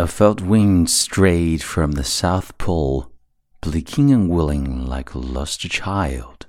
[0.00, 3.10] A felt wind strayed from the South Pole,
[3.60, 6.46] blinking and willing like a lost child.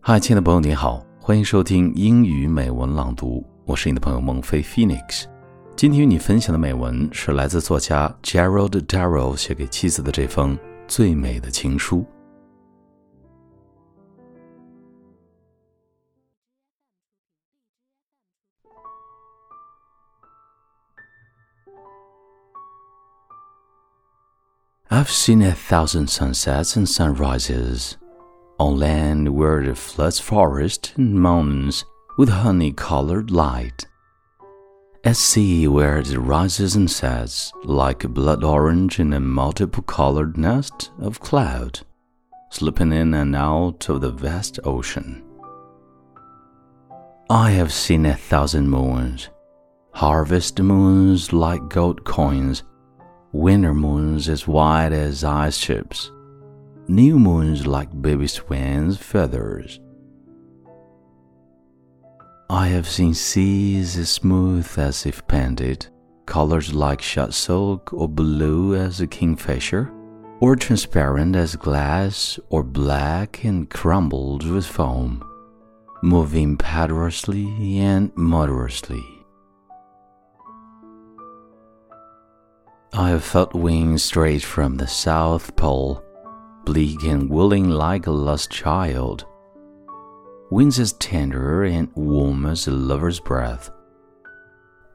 [0.00, 5.26] 嗨，亲爱的朋友，你好，欢迎收听英语美文朗读，我是你的朋友孟非 Phoenix。
[5.76, 12.04] 今天与你分享的美文是来自作家 Gerald Darrow 写给妻子的这封最美的情书。
[24.90, 27.96] I've seen a thousand sunsets and sunrises.
[28.60, 31.84] On land where the floods forest and mountains
[32.18, 33.86] with honey colored light.
[35.02, 40.36] At sea where it rises and sets like a blood orange in a multiple colored
[40.36, 41.80] nest of cloud,
[42.50, 45.24] slipping in and out of the vast ocean.
[47.28, 49.30] I have seen a thousand moons,
[49.92, 52.62] harvest moons like gold coins.
[53.32, 56.10] Winter moons as white as ice chips,
[56.86, 59.80] new moons like baby swans' feathers.
[62.50, 65.86] I have seen seas as smooth as if painted,
[66.26, 69.90] colors like shot silk or blue as a kingfisher,
[70.40, 75.24] or transparent as glass or black and crumbled with foam,
[76.02, 79.11] moving impetuously and moderately.
[82.94, 86.04] I have felt wings straight from the South Pole,
[86.66, 89.24] bleak and willing like a lost child.
[90.50, 93.70] Winds as tender and warm as a lover's breath.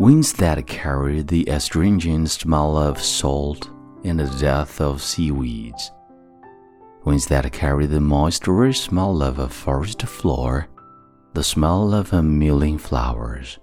[0.00, 3.70] Winds that carry the astringent smell of salt
[4.02, 5.92] and the death of seaweeds.
[7.04, 10.66] Winds that carry the moist, moisture smell of a forest floor,
[11.34, 13.60] the smell of a million flowers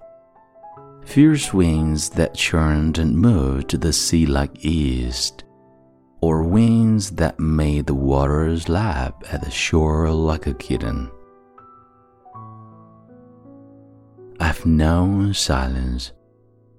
[1.04, 5.44] fierce winds that churned and moved the sea like yeast,
[6.20, 11.10] or winds that made the waters lap at the shore like a kitten.
[14.40, 16.12] I've known silence,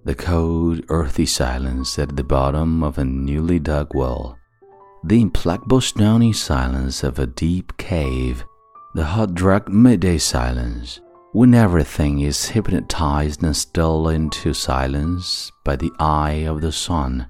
[0.03, 4.37] the cold, earthy silence at the bottom of a newly dug well,
[5.03, 8.43] the implacable stony silence of a deep cave,
[8.95, 10.99] the hot, dark midday silence
[11.33, 17.25] when everything is hypnotized and still into silence by the eye of the sun,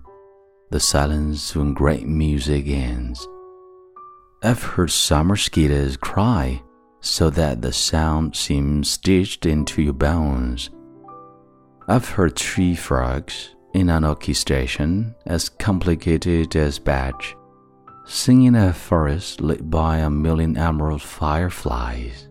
[0.72, 3.26] the silence when great music ends.
[4.44, 6.62] I've heard some mosquitoes cry
[7.00, 10.70] so that the sound seems stitched into your bones.
[11.88, 17.24] I've heard tree frogs in an orchestration as complicated as Bach,
[18.06, 22.28] singing a forest lit by a million emerald fireflies.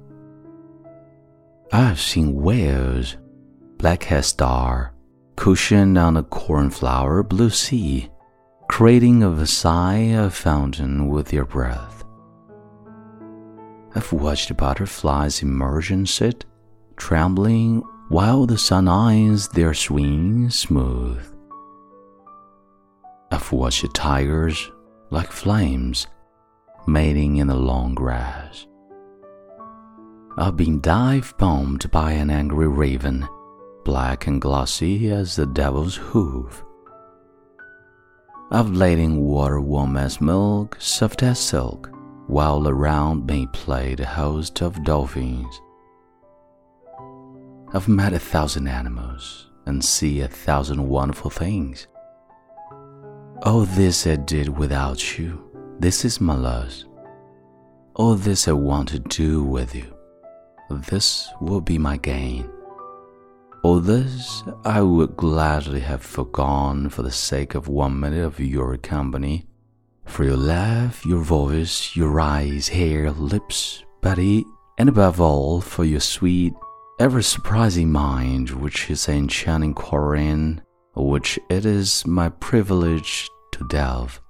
[1.75, 3.17] I've seen whales,
[3.79, 4.93] black-head star,
[5.37, 8.11] cushioned on a cornflower blue sea,
[8.69, 12.05] creating a Versailles fountain with their breath.
[13.95, 16.45] I've watched butterflies emerge and sit,
[16.99, 21.25] trembling while the sun irons their wings smooth.
[23.31, 24.71] I've watched tigers
[25.09, 26.07] like flames,
[26.87, 28.67] mating in the long grass
[30.37, 33.29] of being dive bombed by an angry raven,
[33.85, 36.65] black and glossy as the devil's hoof.
[38.51, 41.91] Of lading water warm as milk, soft as silk,
[42.27, 45.61] while around me played a host of dolphins.
[47.75, 51.87] I've met a thousand animals and see a thousand wonderful things.
[53.43, 55.43] All this I did without you.
[55.79, 56.85] This is my loss.
[57.95, 59.93] All this I want to do with you
[60.79, 62.51] this will be my gain.
[63.63, 68.77] All this I would gladly have forgone for the sake of one minute of your
[68.77, 69.47] company,
[70.05, 74.45] for your laugh, your voice, your eyes, hair, lips, body,
[74.79, 76.55] and above all for your sweet,
[76.99, 80.59] ever surprising mind, which is an enchanting quarry
[80.95, 84.22] which it is my privilege to delve.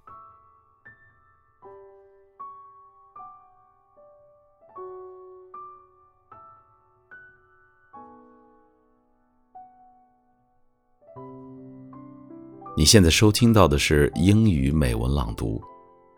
[12.74, 15.60] 你现在收听到的是英语美文朗读。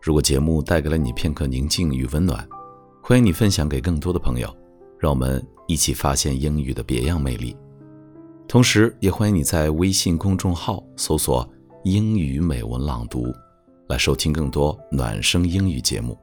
[0.00, 2.46] 如果节目带给了你片刻宁静与温暖，
[3.02, 4.48] 欢迎你分享给更多的朋友，
[4.96, 7.56] 让我们一起发现英语的别样魅力。
[8.46, 11.48] 同时，也欢迎你在微信公众号搜索
[11.82, 13.34] “英语美文朗读”，
[13.90, 16.16] 来收听更多暖声英语节目。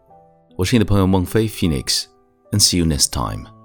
[0.56, 3.61] 我是你的朋友孟非 Phoenix，and see you next time。